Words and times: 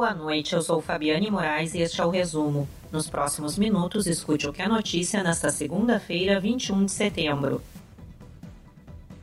Boa 0.00 0.14
noite, 0.14 0.54
eu 0.54 0.62
sou 0.62 0.80
Fabiane 0.80 1.30
Moraes 1.30 1.74
e 1.74 1.80
este 1.80 2.00
é 2.00 2.04
o 2.06 2.08
resumo. 2.08 2.66
Nos 2.90 3.06
próximos 3.06 3.58
minutos, 3.58 4.06
escute 4.06 4.48
o 4.48 4.52
que 4.52 4.62
é 4.62 4.66
notícia 4.66 5.22
nesta 5.22 5.50
segunda-feira, 5.50 6.40
21 6.40 6.86
de 6.86 6.90
setembro. 6.90 7.60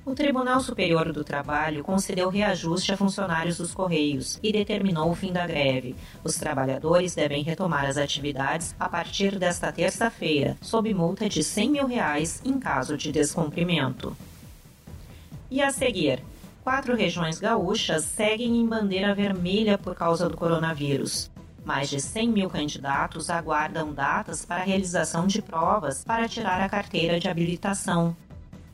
O 0.05 0.13
Tribunal 0.13 0.59
Superior 0.59 1.11
do 1.11 1.23
Trabalho 1.23 1.83
concedeu 1.83 2.29
reajuste 2.29 2.91
a 2.91 2.95
funcionários 2.95 3.57
dos 3.57 3.73
Correios 3.73 4.39
e 4.43 4.51
determinou 4.51 5.09
o 5.09 5.15
fim 5.15 5.33
da 5.33 5.47
greve. 5.47 5.95
Os 6.23 6.35
trabalhadores 6.35 7.15
devem 7.15 7.41
retomar 7.41 7.85
as 7.85 7.97
atividades 7.97 8.75
a 8.79 8.87
partir 8.87 9.39
desta 9.39 9.71
terça-feira, 9.71 10.55
sob 10.61 10.93
multa 10.93 11.27
de 11.27 11.43
100 11.43 11.71
mil 11.71 11.87
reais 11.87 12.39
em 12.45 12.59
caso 12.59 12.95
de 12.95 13.11
descumprimento. 13.11 14.15
E 15.49 15.59
a 15.59 15.71
seguir, 15.71 16.21
quatro 16.67 16.97
regiões 16.97 17.39
gaúchas 17.39 18.03
seguem 18.03 18.57
em 18.57 18.67
bandeira 18.67 19.15
vermelha 19.15 19.77
por 19.77 19.95
causa 19.95 20.27
do 20.27 20.35
coronavírus. 20.35 21.31
Mais 21.63 21.89
de 21.89 22.01
100 22.01 22.27
mil 22.27 22.49
candidatos 22.49 23.29
aguardam 23.29 23.93
datas 23.93 24.43
para 24.43 24.63
a 24.63 24.65
realização 24.65 25.27
de 25.27 25.41
provas 25.41 26.03
para 26.03 26.27
tirar 26.27 26.59
a 26.59 26.67
carteira 26.67 27.21
de 27.21 27.29
habilitação. 27.29 28.13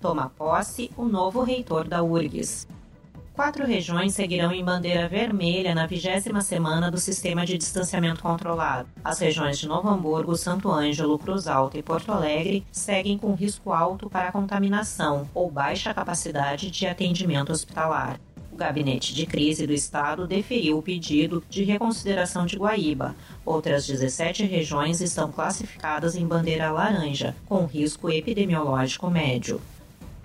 Toma 0.02 0.28
posse 0.28 0.90
o 0.98 1.06
novo 1.06 1.44
reitor 1.44 1.88
da 1.88 2.02
URGS. 2.02 2.68
Quatro 3.34 3.66
regiões 3.66 4.14
seguirão 4.14 4.52
em 4.52 4.64
bandeira 4.64 5.10
vermelha 5.10 5.74
na 5.74 5.88
vigésima 5.88 6.40
semana 6.40 6.92
do 6.92 7.00
sistema 7.00 7.44
de 7.48 7.58
distanciamento 7.58 8.22
controlado. 8.22 8.88
As 9.04 9.18
regiões 9.18 9.58
de 9.58 9.68
Novo 9.68 9.90
Hamburgo, 9.90 10.38
Santo 10.38 10.72
Ângelo, 10.72 11.18
Cruz 11.18 11.48
Alta 11.48 11.76
e 11.76 11.82
Porto 11.82 12.12
Alegre 12.12 12.64
seguem 12.72 13.18
com 13.18 13.34
risco 13.34 13.74
alto 13.74 14.08
para 14.08 14.32
contaminação 14.32 15.28
ou 15.34 15.50
baixa 15.50 15.96
capacidade 15.96 16.70
de 16.70 16.86
atendimento 16.86 17.52
hospitalar. 17.52 18.20
O 18.52 18.56
gabinete 18.56 19.16
de 19.16 19.26
crise 19.26 19.66
do 19.66 19.74
estado 19.74 20.28
deferiu 20.28 20.78
o 20.78 20.84
pedido 20.84 21.44
de 21.50 21.64
reconsideração 21.64 22.46
de 22.46 22.56
Guaíba. 22.56 23.16
Outras 23.44 23.88
17 23.88 24.46
regiões 24.46 25.02
estão 25.02 25.32
classificadas 25.32 26.16
em 26.16 26.28
bandeira 26.28 26.72
laranja, 26.72 27.36
com 27.48 27.66
risco 27.66 28.12
epidemiológico 28.12 29.10
médio. 29.10 29.60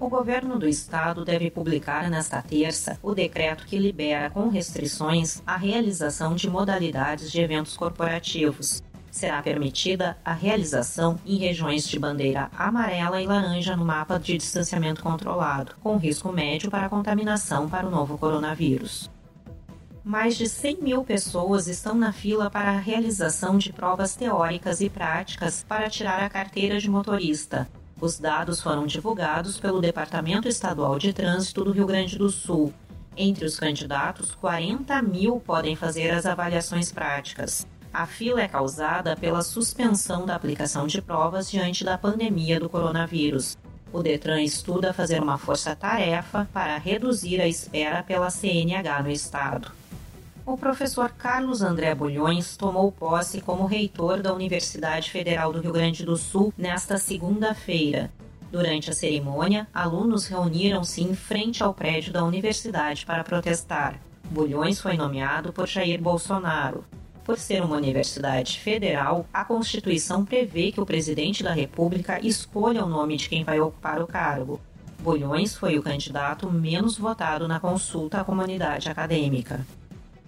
O 0.01 0.09
governo 0.09 0.61
do 0.61 0.69
estado 0.69 1.25
deve 1.25 1.51
publicar 1.51 2.09
nesta 2.09 2.41
terça 2.41 2.97
o 3.03 3.17
decreto 3.17 3.67
que 3.67 3.77
libera 3.77 4.31
com 4.31 4.49
restrições 4.49 5.43
a 5.45 5.57
realização 5.57 6.37
de 6.37 6.49
modalidades 6.49 7.33
de 7.33 7.41
eventos 7.41 7.77
corporativos. 7.77 8.81
Será 9.11 9.43
permitida 9.43 10.17
a 10.25 10.33
realização 10.33 11.19
em 11.27 11.37
regiões 11.37 11.89
de 11.89 11.99
bandeira 11.99 12.49
amarela 12.57 13.21
e 13.21 13.27
laranja 13.27 13.77
no 13.77 13.85
mapa 13.85 14.21
de 14.21 14.39
distanciamento 14.39 15.03
controlado, 15.03 15.75
com 15.83 15.97
risco 15.97 16.31
médio 16.31 16.71
para 16.71 16.89
contaminação 16.89 17.69
para 17.69 17.85
o 17.85 17.91
novo 17.91 18.17
coronavírus. 18.17 19.11
Mais 20.05 20.37
de 20.37 20.49
100 20.49 20.79
mil 20.81 21.03
pessoas 21.03 21.67
estão 21.67 21.97
na 21.97 22.13
fila 22.13 22.49
para 22.49 22.71
a 22.71 22.79
realização 22.79 23.59
de 23.59 23.73
provas 23.73 24.15
teóricas 24.15 24.81
e 24.81 24.89
práticas 24.89 25.65
para 25.69 25.91
tirar 25.91 26.23
a 26.23 26.31
carteira 26.31 26.79
de 26.79 26.89
motorista, 26.89 27.69
os 28.01 28.19
dados 28.19 28.61
foram 28.61 28.87
divulgados 28.87 29.59
pelo 29.59 29.81
Departamento 29.81 30.47
Estadual 30.47 30.99
de 30.99 31.13
Trânsito 31.13 31.65
do 31.65 31.73
Rio 31.73 31.87
Grande 31.87 32.17
do 32.17 32.31
Sul. 32.31 32.73
Entre 33.17 33.45
os 33.45 33.59
candidatos, 33.59 34.35
40 34.35 35.03
mil 35.03 35.41
podem 35.41 35.75
fazer 35.75 36.11
as 36.11 36.25
avaliações 36.25 36.93
práticas. 36.93 37.67
A 37.93 38.07
fila 38.07 38.41
é 38.41 38.47
causada 38.47 39.17
pela 39.17 39.43
suspensão 39.43 40.25
da 40.25 40.37
aplicação 40.37 40.87
de 40.87 41.03
provas 41.03 41.51
diante 41.51 41.85
da 41.85 41.99
pandemia 41.99 42.61
do 42.61 42.69
coronavírus. 42.69 43.59
O 43.93 44.03
Detran 44.03 44.43
estuda 44.43 44.93
fazer 44.93 45.21
uma 45.21 45.39
força-tarefa 45.39 46.49
para 46.53 46.77
reduzir 46.77 47.41
a 47.41 47.49
espera 47.49 48.03
pela 48.03 48.31
CNH 48.31 49.03
no 49.03 49.11
estado 49.11 49.73
o 50.49 50.57
professor 50.57 51.11
Carlos 51.11 51.61
André 51.61 51.95
Bulhões 51.95 52.57
tomou 52.57 52.91
posse 52.91 53.39
como 53.39 53.67
reitor 53.67 54.23
da 54.23 54.33
Universidade 54.33 55.11
Federal 55.11 55.53
do 55.53 55.61
Rio 55.61 55.75
Grande 55.75 56.07
do 56.07 56.17
Sul 56.17 56.55
nesta 56.57 56.97
segunda-feira. 56.97 58.11
Durante 58.51 58.89
a 58.89 58.95
cerimônia, 58.95 59.69
alunos 59.75 60.27
reuniram-se 60.27 61.03
em 61.03 61.15
frente 61.15 61.63
ao 61.63 61.75
prédio 61.75 62.15
da 62.15 62.25
universidade 62.25 63.05
para 63.05 63.23
protestar. 63.23 64.01
Bulhões 64.31 64.81
foi 64.81 64.97
nomeado 64.97 65.53
por 65.53 65.69
Jair 65.69 66.01
Bolsonaro. 66.01 66.83
Por 67.27 67.39
ser 67.39 67.63
uma 67.63 67.77
universidade 67.77 68.59
federal, 68.59 69.27
a 69.31 69.45
Constituição 69.45 70.25
prevê 70.25 70.73
que 70.73 70.81
o 70.81 70.87
presidente 70.87 71.43
da 71.45 71.53
República 71.53 72.27
escolha 72.27 72.83
o 72.83 72.89
nome 72.89 73.19
de 73.19 73.29
quem 73.29 73.45
vai 73.45 73.61
ocupar 73.61 74.01
o 74.01 74.07
cargo. 74.07 74.59
Bulhões 75.01 75.55
foi 75.55 75.79
o 75.79 75.83
candidato 75.83 76.51
menos 76.51 76.97
votado 76.97 77.47
na 77.47 77.61
consulta 77.61 78.23
à 78.23 78.25
comunidade 78.25 78.89
acadêmica. 78.89 79.61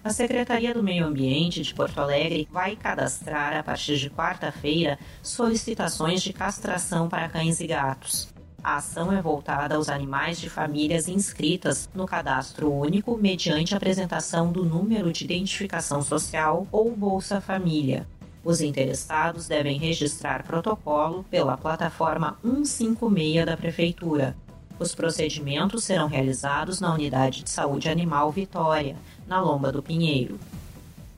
A 0.03 0.09
Secretaria 0.09 0.73
do 0.73 0.83
Meio 0.83 1.05
Ambiente 1.05 1.61
de 1.61 1.75
Porto 1.75 1.99
Alegre 1.99 2.49
vai 2.51 2.75
cadastrar, 2.75 3.55
a 3.55 3.63
partir 3.63 3.99
de 3.99 4.09
quarta-feira, 4.09 4.99
solicitações 5.23 6.23
de 6.23 6.33
castração 6.33 7.07
para 7.07 7.29
cães 7.29 7.61
e 7.61 7.67
gatos. 7.67 8.33
A 8.65 8.77
ação 8.77 9.13
é 9.13 9.21
voltada 9.21 9.75
aos 9.75 9.91
animais 9.91 10.41
de 10.41 10.49
famílias 10.49 11.07
inscritas 11.07 11.91
no 11.95 12.07
cadastro 12.07 12.73
único 12.73 13.15
mediante 13.19 13.75
apresentação 13.75 14.51
do 14.51 14.65
número 14.65 15.13
de 15.13 15.25
identificação 15.25 16.01
social 16.01 16.67
ou 16.73 16.91
Bolsa 16.97 17.39
Família. 17.39 18.07
Os 18.43 18.63
interessados 18.63 19.47
devem 19.47 19.79
registrar 19.79 20.45
protocolo 20.45 21.25
pela 21.31 21.59
plataforma 21.59 22.39
156 22.43 23.45
da 23.45 23.55
Prefeitura. 23.55 24.35
Os 24.81 24.95
procedimentos 24.95 25.85
serão 25.85 26.09
realizados 26.09 26.81
na 26.81 26.95
Unidade 26.95 27.43
de 27.43 27.51
Saúde 27.51 27.91
Animal 27.91 28.33
Vitória, 28.33 28.97
na 29.27 29.39
Lomba 29.39 29.71
do 29.71 29.83
Pinheiro. 29.83 30.41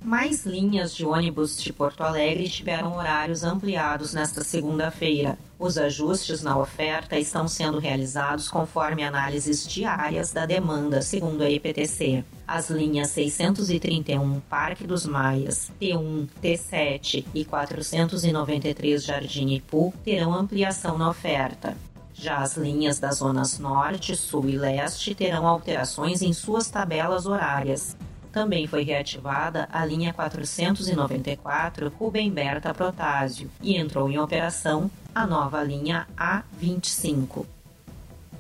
Mais 0.05 0.45
linhas 0.45 0.93
de 0.93 1.07
ônibus 1.07 1.63
de 1.63 1.73
Porto 1.73 2.01
Alegre 2.01 2.49
tiveram 2.49 2.97
horários 2.97 3.45
ampliados 3.45 4.13
nesta 4.15 4.43
segunda-feira. 4.43 5.39
Os 5.61 5.79
ajustes 5.79 6.43
na 6.43 6.59
oferta 6.59 7.17
estão 7.17 7.47
sendo 7.47 7.79
realizados 7.79 8.49
conforme 8.49 9.05
análises 9.05 9.65
diárias 9.65 10.33
da 10.33 10.45
demanda, 10.45 11.01
segundo 11.01 11.43
a 11.43 11.49
EPTC. 11.49 12.25
As 12.45 12.69
linhas 12.69 13.11
631 13.11 14.41
Parque 14.41 14.85
dos 14.89 15.07
Maias, 15.07 15.71
T1, 15.81 16.27
T7 16.43 17.25
e 17.33 17.45
493 17.45 19.05
Jardim 19.05 19.51
Ipu 19.55 19.95
terão 20.05 20.35
ampliação 20.35 20.99
na 20.99 21.09
oferta. 21.09 21.77
Já 22.15 22.39
as 22.39 22.57
linhas 22.57 22.99
das 22.99 23.17
zonas 23.17 23.59
Norte, 23.59 24.15
Sul 24.15 24.49
e 24.49 24.57
Leste 24.57 25.15
terão 25.15 25.47
alterações 25.47 26.23
em 26.23 26.33
suas 26.33 26.69
tabelas 26.69 27.27
horárias. 27.27 27.97
Também 28.31 28.67
foi 28.67 28.83
reativada 28.83 29.69
a 29.71 29.85
linha 29.85 30.13
494 30.13 31.93
Rubem 31.99 32.31
Berta 32.31 32.73
Protásio 32.73 33.51
e 33.61 33.77
entrou 33.77 34.11
em 34.11 34.19
operação 34.19 34.91
a 35.15 35.27
nova 35.27 35.63
linha 35.63 36.07
A25. 36.17 37.45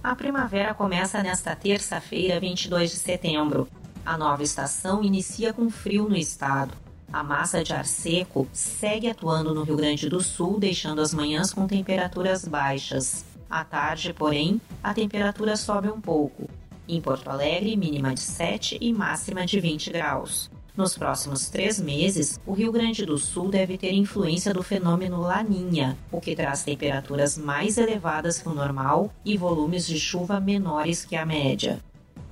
A 0.02 0.16
primavera 0.16 0.74
começa 0.74 1.22
nesta 1.22 1.54
terça-feira, 1.54 2.40
22 2.40 2.90
de 2.90 2.96
setembro. 2.96 3.68
A 4.04 4.16
nova 4.16 4.42
estação 4.42 5.04
inicia 5.04 5.52
com 5.52 5.70
frio 5.70 6.08
no 6.08 6.16
estado. 6.16 6.72
A 7.12 7.22
massa 7.22 7.62
de 7.62 7.74
ar 7.74 7.84
seco 7.84 8.48
segue 8.52 9.08
atuando 9.08 9.54
no 9.54 9.62
Rio 9.62 9.76
Grande 9.76 10.08
do 10.08 10.22
Sul, 10.22 10.58
deixando 10.58 11.02
as 11.02 11.12
manhãs 11.12 11.52
com 11.52 11.66
temperaturas 11.66 12.48
baixas. 12.48 13.31
À 13.52 13.64
tarde, 13.64 14.14
porém, 14.14 14.58
a 14.82 14.94
temperatura 14.94 15.58
sobe 15.58 15.90
um 15.90 16.00
pouco. 16.00 16.48
Em 16.88 17.02
Porto 17.02 17.28
Alegre, 17.28 17.76
mínima 17.76 18.14
de 18.14 18.20
7 18.20 18.78
e 18.80 18.94
máxima 18.94 19.44
de 19.44 19.60
20 19.60 19.92
graus. 19.92 20.50
Nos 20.74 20.96
próximos 20.96 21.50
três 21.50 21.78
meses, 21.78 22.40
o 22.46 22.54
Rio 22.54 22.72
Grande 22.72 23.04
do 23.04 23.18
Sul 23.18 23.50
deve 23.50 23.76
ter 23.76 23.92
influência 23.92 24.54
do 24.54 24.62
fenômeno 24.62 25.20
Laninha, 25.20 25.98
o 26.10 26.18
que 26.18 26.34
traz 26.34 26.64
temperaturas 26.64 27.36
mais 27.36 27.76
elevadas 27.76 28.40
que 28.40 28.48
o 28.48 28.54
normal 28.54 29.12
e 29.22 29.36
volumes 29.36 29.86
de 29.86 30.00
chuva 30.00 30.40
menores 30.40 31.04
que 31.04 31.14
a 31.14 31.26
média. 31.26 31.78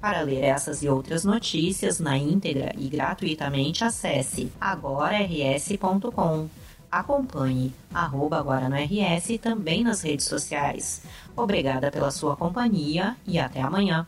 Para 0.00 0.22
ler 0.22 0.42
essas 0.42 0.82
e 0.82 0.88
outras 0.88 1.22
notícias 1.22 2.00
na 2.00 2.16
íntegra 2.16 2.72
e 2.78 2.88
gratuitamente, 2.88 3.84
acesse 3.84 4.50
agorars.com. 4.58 6.48
Acompanhe 6.90 7.72
arroba 7.94 8.38
agora 8.38 8.68
no 8.68 8.76
RS 8.76 9.38
também 9.40 9.84
nas 9.84 10.02
redes 10.02 10.26
sociais. 10.26 11.02
Obrigada 11.36 11.90
pela 11.90 12.10
sua 12.10 12.36
companhia 12.36 13.16
e 13.26 13.38
até 13.38 13.60
amanhã. 13.60 14.06